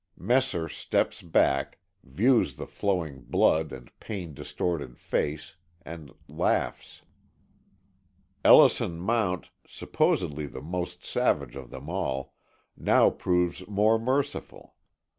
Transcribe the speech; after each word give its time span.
Messer 0.17 0.67
steps 0.67 1.21
back, 1.21 1.77
views 2.03 2.55
the 2.55 2.65
flowing 2.65 3.21
blood 3.21 3.71
and 3.71 3.91
pain 3.99 4.33
distorted 4.33 4.97
face 4.97 5.57
and 5.83 6.11
laughs. 6.27 7.03
Ellison 8.43 8.99
Mount, 8.99 9.51
supposedly 9.67 10.47
the 10.47 10.63
most 10.63 11.03
savage 11.03 11.55
of 11.55 11.69
them 11.69 11.87
all, 11.87 12.33
now 12.75 13.11
proves 13.11 13.67
more 13.67 13.99
merciful. 13.99 14.73